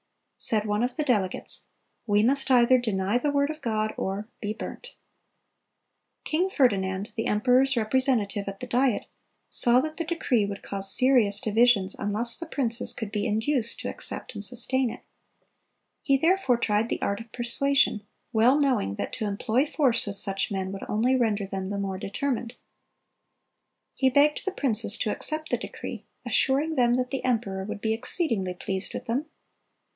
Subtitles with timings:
[0.35, 1.65] Said one of the delegates,
[2.07, 4.91] "We must either deny the word of God, or—be burnt."(292)
[6.23, 9.05] King Ferdinand, the emperor's representative at the Diet,
[9.51, 13.87] saw that the decree would cause serious divisions unless the princes could be induced to
[13.89, 15.01] accept and sustain it.
[16.01, 18.01] He therefore tried the art of persuasion,
[18.33, 21.99] well knowing that to employ force with such men would only render them the more
[21.99, 22.55] determined.
[23.93, 27.93] He "begged the princes to accept the decree, assuring them that the emperor would be
[27.93, 29.27] exceedingly pleased with them."